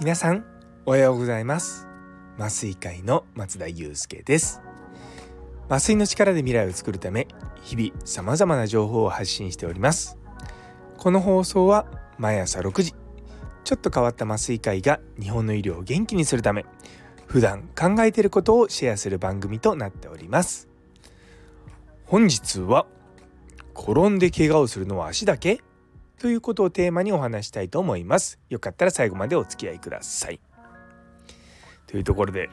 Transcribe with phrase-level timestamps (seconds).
[0.00, 0.44] 皆さん
[0.84, 1.86] おはようございます。
[2.36, 4.60] 麻酔会の松田祐介です。
[5.68, 7.28] 麻酔の力で未来を作るため
[7.62, 10.18] 日々様々な情報を発信しております。
[10.98, 11.86] この放送は
[12.18, 12.92] 毎朝6時
[13.62, 16.66] ちょっと変わった麻酔会が日本の医療を元気にするため
[17.26, 20.71] 普段考えていることをシェアする番組となっております。
[22.12, 22.84] 本日は
[23.74, 25.62] 転んで怪我をするのは足だけ？
[26.18, 28.38] ということをテーマにお話したいと思います。
[28.50, 30.38] よかったら最後までお付き合いください。
[31.86, 32.50] というところで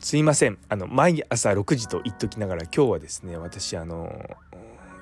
[0.00, 4.20] すいませんあの毎朝6時と言っときながら今日はですね私あの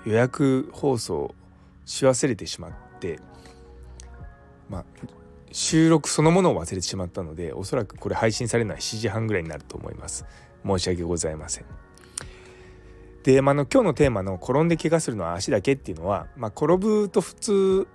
[0.05, 1.35] 予約放送
[1.87, 3.19] し忘れてしまって
[4.69, 4.85] まあ
[5.53, 10.27] 収録そのものを忘れてしまったのでおそらくこれ配信されるのは7時半ぐらいになると思います
[10.67, 11.90] 申し訳ございません
[13.23, 17.89] で、まあの、今日のテーマの「転んで怪我するのは足だけ」っていうのは、まあ、転ぶと普通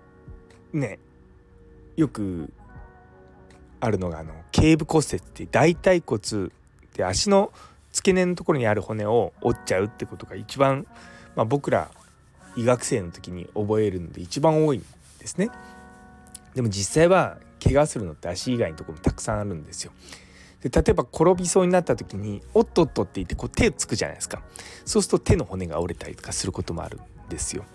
[0.73, 0.99] ね
[1.95, 2.51] よく
[3.79, 6.49] あるのがあの頸部骨折って大腿骨
[6.93, 7.51] で足の
[7.91, 10.85] 付け根のところにある骨を折っちゃうってことが一番、
[11.35, 11.89] まあ、僕ら
[12.55, 14.85] 医学生の時に覚えるので一番多いん
[15.19, 15.49] ですね。
[16.53, 19.91] でも実際は怪我するのって足以外のところもたくさんあるんですよ。
[20.65, 24.41] で例えば転びそうになった時に「おっとっと」って言ってこう手をつくじゃないですか
[24.83, 27.65] そうすると手の骨が折れたりとかすることもあるんですよ。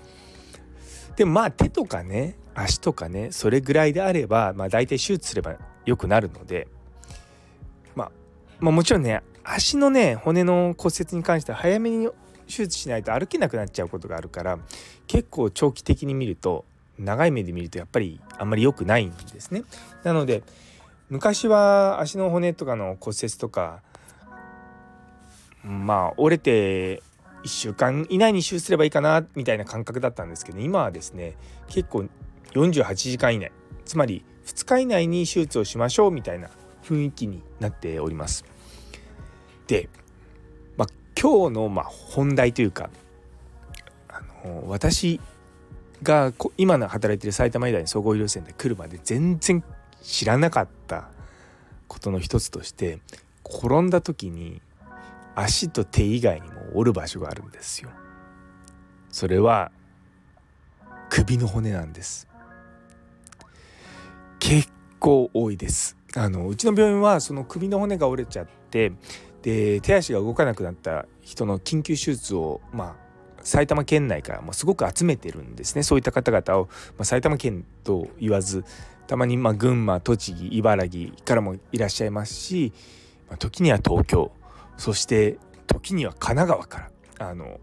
[1.15, 5.55] でもまあ手とかね足とかねそれぐらいであれば、まあ、大体手術すれば
[5.87, 6.67] 良くなるので、
[7.95, 8.13] まあ、
[8.59, 12.09] まあもちろんね足のね骨の骨折に関しては早めに
[12.49, 14.59] 手術しないと歩けなくなっちゃうことがあるから
[15.07, 16.65] 結構長期的に見ると
[16.99, 19.63] 長い目で見るとやっぱりあんまり良くないんですね。
[20.03, 20.43] なので
[21.11, 23.83] 昔は足の骨とかの骨折とか
[25.65, 27.03] まあ折れて
[27.43, 31.37] 1週間以内に手術すればいいかなみたいな感覚だったんですけど今はですね
[31.69, 32.07] 結構
[32.53, 33.51] 48時間以内
[33.85, 36.49] つまり2日以内に手術をしましょうみたいな
[36.85, 38.45] 雰囲気になっております。
[39.67, 39.89] で、
[40.77, 40.89] まあ、
[41.21, 42.91] 今日のま本題というか
[44.09, 45.21] あの私
[46.03, 49.63] が今の働いてる埼玉医大の総合医療センター来るまで全然
[50.03, 51.09] 知らなかった
[51.89, 53.01] ことの一つとして
[53.45, 54.61] 転んだ時に
[55.35, 57.91] 足と手以外にも折る場所があるんですよ。
[59.11, 59.73] それは
[61.09, 62.29] 首の骨なんです。
[64.39, 64.69] 結
[64.99, 65.97] 構多いです。
[66.17, 68.93] あのうちの病院はその首の骨が折れちゃって
[69.43, 73.11] で手足が動かなくなった人の緊急手術をまあ
[73.43, 76.69] 埼玉県内からもすごく集めてるんですねそういった方々を、
[76.99, 78.65] まあ、埼玉県と言わず
[79.11, 82.73] たまにま群馬栃木茨城からもいらっしゃいますし、
[83.41, 84.31] 時には東京
[84.77, 87.59] そして時には神奈川からあの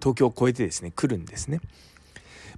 [0.00, 1.60] 東京を越えてですね来るんですね。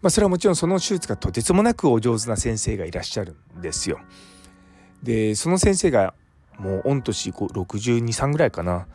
[0.03, 3.99] まあ、それはもちろんその手術がとてつもなくお上手な先生がいらっしゃるんですよ。
[5.03, 6.15] でその先生が
[6.61, 8.87] もう御年623ぐらいかな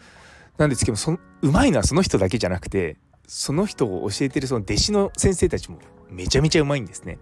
[0.57, 2.95] なんですけどそ上手いのはその人だけじゃなくて
[3.27, 7.19] その人を教えてるその弟子の先生たちもめちゃめちゃうまいんですね。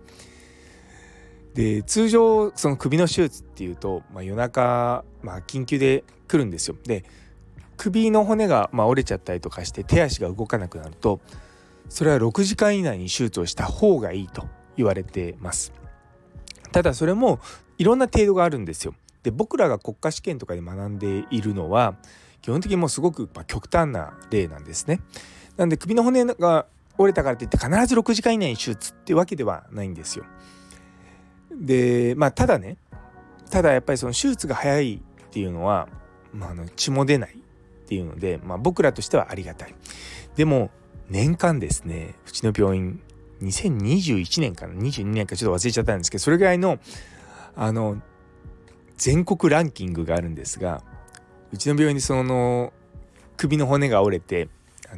[1.56, 6.76] で通常その首の手術っていうと、まあ、夜中、まあ、緊急で来るんですよ。
[6.84, 7.06] で
[7.78, 11.22] 首の骨がま折れちゃったりとかして手足が動かなくなると
[11.90, 15.72] それは6時間以内に手術をした方がいいと言われてます。
[16.74, 17.40] ただそれも
[17.78, 18.94] いろんな程度があるんですよ。
[19.24, 21.96] で僕らが国家試験とかで学んでいるのは
[22.42, 25.00] 基本的にもうすごく極端な例なんですね。
[25.56, 26.66] なんで首の骨が
[26.98, 30.26] 折れたからといって必ず6時間以内に手術ってわけではないんですよ。
[31.60, 32.78] でまあただね
[33.50, 35.88] ただやっぱりその手術が早いっていうのは、
[36.34, 39.76] まあ、あの血も出ないっていうので、まあ、僕らとしてはありがたい。
[40.36, 40.72] でも
[41.10, 43.00] 年間ですねうちの病院
[43.42, 46.80] 2021年かな22年かちょっと忘れちゃったんですけどそれぐらいの
[47.56, 48.02] あの
[48.98, 50.82] 全国ランキングがあるんですが
[51.52, 52.74] うちの病院にその
[53.38, 54.50] 首の骨が折れて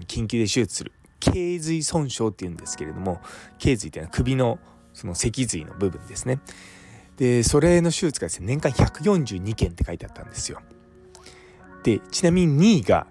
[0.07, 3.19] 緊急で手術する頸髄損傷っていうんですけれども
[3.57, 4.59] 頸髄っていうのは首の
[4.97, 6.39] その脊髄の部分ですね。
[7.17, 10.59] でそれの手術がですね年間142件って書いてあったんですよ。
[11.83, 13.05] でちなみに2位が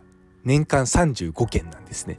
[0.44, 2.16] 年間35件なんですね。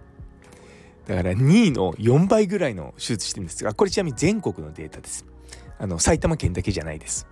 [1.08, 5.24] だから2位の4倍ぐらいの手術してるんですがこれちなみに全国のデータです。
[5.78, 7.26] あの埼玉県だけじゃないです。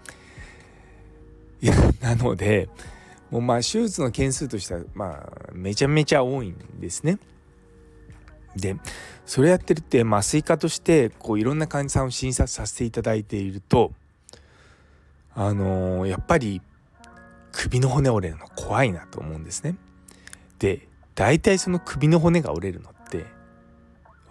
[1.60, 2.70] いやなので
[3.30, 7.18] もうまあ手術の件数としてはまあめちゃめちゃ多いんですね。
[8.56, 8.76] で
[9.26, 13.92] それやってるって麻酔科としてこういろんな患者さんを診察させていただいていると
[15.34, 16.60] あのー、やっぱり
[17.52, 19.76] 首の骨折れるの怖いなと思うんですね。
[20.58, 23.26] で大体その首の骨が折れるのって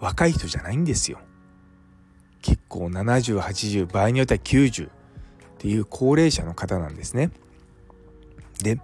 [0.00, 1.18] 若い人じゃないんですよ。
[2.42, 4.90] 結構7080場合によっては90っ
[5.58, 7.30] ていう高齢者の方なんですね。
[8.62, 8.78] で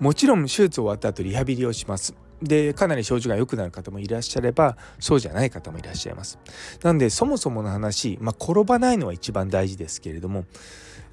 [0.00, 2.14] もちろん手術終わった後リハビリをします。
[2.42, 6.38] でかなり症状が良くなる方もいらっしゃればそうじゃない方もいらっしゃいます。
[6.82, 10.46] なんでそもそもの話、まあ、転ばないのは一番大事ですけれどもやっ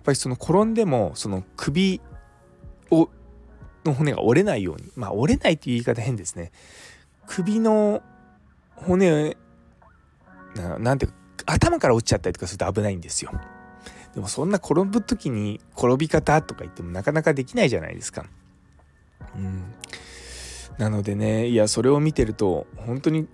[0.04, 2.02] ぱりその転んでもその首
[2.92, 3.10] を
[3.84, 6.52] の骨が折れないようにまあ折れないという言い方変ですね。
[7.28, 8.04] 首の
[8.76, 9.36] 骨
[10.56, 11.18] ななんていうか
[11.48, 13.32] 頭から落ちちゃったりとかすると危ないんですよ。
[14.14, 18.26] でもそんな転ぶ時に転び方とか言ってもなかなかできないじゃないですか。
[19.36, 19.74] うん。
[20.78, 23.28] なのでねいやそれを見てると本当に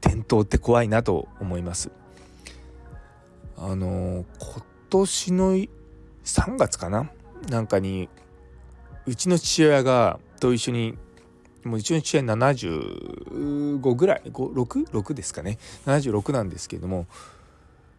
[0.00, 1.90] 転倒って怖いなと思います。
[3.58, 5.68] あの今年の3
[6.56, 7.10] 月かな？
[7.50, 8.08] なんかに
[9.06, 10.98] うちの父親がと一緒に
[11.64, 17.06] もううちの父親75ぐらい？6?6 ですかね？76なんですけれども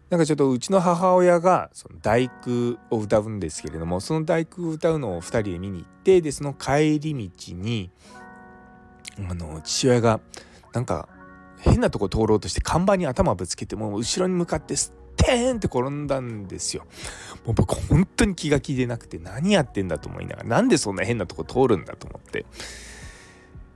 [0.10, 7.90] なんかちょっとうちの母親がその大工を歌うんですけれどもその大工を歌うのを2人で見に行ってでその帰り道に
[9.20, 10.20] あの父親が
[10.74, 11.10] なんか
[11.60, 16.86] 変なとこ通ろうとして看板に頭ぶつけてもう後ろに向かってステーンって転んだんですよ。
[17.46, 22.46] もう僕本当に気が気でなくて何やってんだと思いながらなんでそんな変なとこ通るんだと思って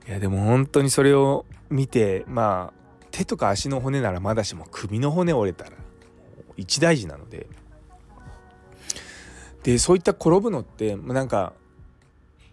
[0.07, 5.71] いやでも本当にそれを見てまあ手とか足の骨ならまだしも首の骨折れたら
[6.57, 7.47] 一大事なので
[9.63, 11.53] でそういった転ぶのってなんか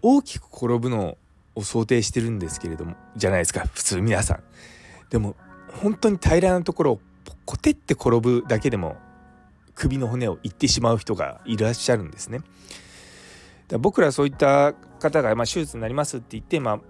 [0.02, 1.16] 大きく転ぶの
[1.58, 4.42] を想定してるんですけれどもじゃないですか普通皆さん。
[5.10, 5.36] でも
[5.80, 7.00] 本当に平らなところを
[7.44, 8.96] コテって転ぶだけでも
[9.74, 12.40] 首の骨をいってしまう人がいらっしゃるんですね。
[13.68, 16.80] だ僕らそういった方が、まあ、手術になりますって言って、まあ、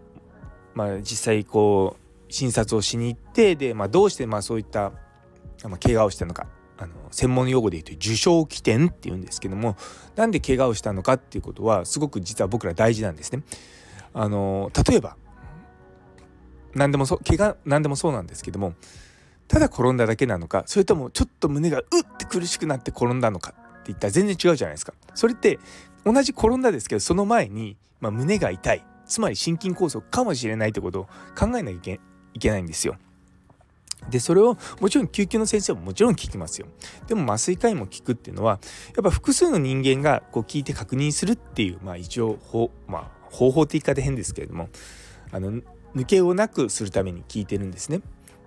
[0.75, 4.93] まあ、実際こう診察をしに行ってで、まあ、どうしてまあそういった、
[5.65, 9.77] まあ、怪我をしたのかあの専門用語で言うと受傷起点っていうんですけども
[10.15, 13.43] なんで怪我をしたのかっていうことはすごく実は僕ら大事なんですね。
[14.19, 15.17] あの例えば
[16.75, 18.75] 何でもそう怪我何でもそうなんですけども
[19.47, 24.93] ただ転んだだけなのかそれともちょっと胸がうって苦しくなって転んだのかって言ったら全然違うじゃないですか。
[25.15, 25.61] それって
[26.05, 31.05] 同じ転んだですけどその前に、まあ、胸が痛いつまり心筋梗塞かもしれないってことを
[31.39, 32.97] 考えなきゃいけないんですよ。
[34.11, 36.69] でそれをもちろん救急の先生ももちろん聞きますよ
[37.09, 38.61] でも麻酔科医も聞くっていうのは
[38.95, 44.69] やっぱ複数の人間がこう聞いて確認するっていうまあ一応方,、まあ、方法的言い方変ですけれども
[45.31, 45.61] あの
[45.95, 48.01] 抜けをなくするために聞いてるんですね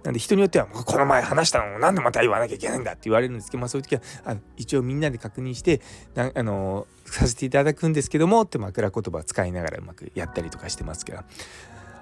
[0.04, 5.82] なんで人によってはこの前話したのを何でまた言わなきゃいけないんだって言われるんですけど、まあ、そういう時はあ一応みんなで確認して
[6.16, 11.26] なあのさせていただくんですけどもって枕言葉を使いながらうまくやったりとかしてますから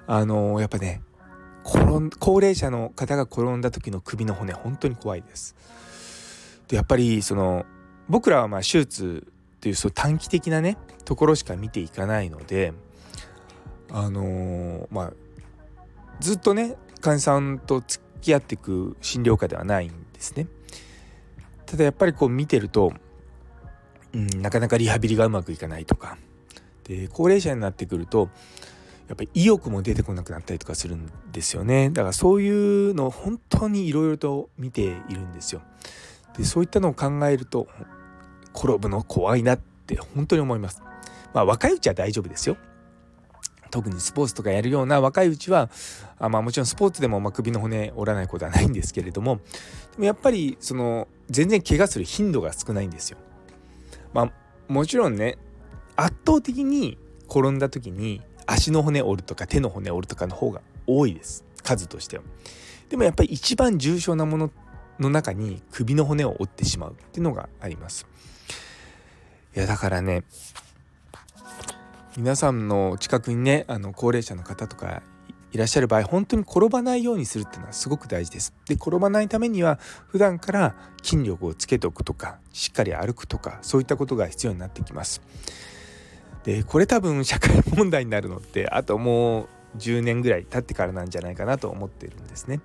[0.06, 1.02] あのやっぱね
[1.62, 5.54] 高齢者の方が転んだ時の首の骨本当に怖いです。
[6.68, 7.66] でやっぱりその
[8.08, 9.30] 僕らはまあ手術
[9.60, 12.72] っていうそう短期的なねところしか見ていかないので
[13.90, 15.12] あのー、まあ
[16.18, 20.46] ずっとね患者さんと付き合っていく診療科ではないんですね。
[21.66, 22.94] ただやっぱりこう見てると、
[24.14, 26.16] うん、なかなかリハビリがうまくいかないとか
[26.84, 28.30] で高齢者になってくると
[29.08, 35.62] やっぱり意欲も出てこなくなったりとかするんですよねだからそういうのを本当にいろいろと見ているんですよ。
[36.36, 37.68] でそういったのを考えると
[38.60, 40.82] 転ぶの怖いなって本当に思います。
[41.32, 42.58] まあ若いうちは大丈夫ですよ。
[43.70, 45.70] 特にスポーツとかやるような若いうちは
[46.18, 49.36] あまあもちろんスポーツでもま首の骨折らないことはないんですけれども
[49.92, 53.18] でもやっぱりその全然怪我する頻度が少ないんですよ。
[54.12, 54.32] まあ
[54.68, 55.38] もちろんね
[55.96, 56.98] 圧倒的に
[57.28, 62.24] 転んだ時に足の骨折るとか手の骨折るとかの方が多いです数としては。
[62.88, 64.50] でもやっぱり一番重症なもの
[65.02, 68.06] の中に首の骨を折ってしまうっていうのがあります。
[69.56, 70.22] いやだからね
[72.16, 75.02] 皆さんの近くにねあの高齢者の方とか
[75.52, 78.54] いらっしゃる場合本当に転ばないようにするっていうのはすごく大事です。
[78.68, 79.78] で転ばないためには
[80.08, 85.20] 普段から筋力をつけておくとかしっかり歩くとかそういったことが必要になってきます。
[86.44, 92.56] でこれ多分社会問題になるのってあともう10年ぐらい経ってからなんじゃないかなと思ってるんですね。
[92.56, 92.60] っ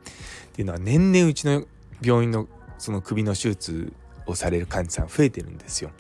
[0.54, 1.65] ていうのは年々うちの
[2.02, 2.48] 病院の
[2.78, 3.94] その首の手術
[4.28, 5.92] をされる患者さん増えてるんですよ。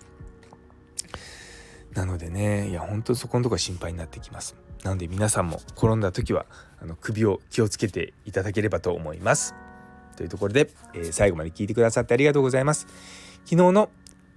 [1.93, 4.55] なのでねいや本当そこのとこは心配になってきます。
[4.83, 6.45] なので皆さんも転んだ時は
[6.81, 9.55] あの首を気をつけていただければと思います。
[10.15, 12.87] というところで、えー、最後まで聞いてくださってありがとうございます。
[13.45, 13.89] 昨日の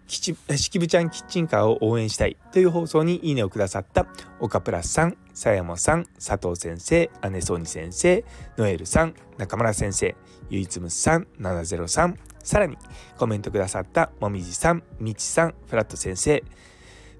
[0.08, 4.06] 七部ちゃんキッチンカーを応援したいという放送にいいねをくださった
[4.40, 8.24] 岡プラスさん、さやもさん、佐藤先生、姉ソニ先生、
[8.56, 10.16] ノエルさん、中村先生、
[10.48, 12.78] ゆいつむさん、703、さらに
[13.18, 16.42] コメントくださったもみじさん、みちさん、フラット先生、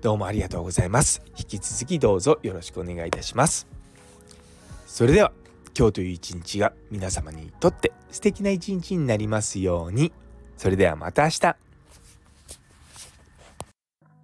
[0.00, 1.22] どうもありがとうございます。
[1.36, 3.66] 引き続きどうぞよろしくお願いいたします。
[4.86, 5.32] それでは
[5.76, 10.12] 今日という一日が皆様にとって素敵な一日になりますように。
[10.56, 11.67] それではまた明日。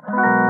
[0.07, 0.44] Thank you.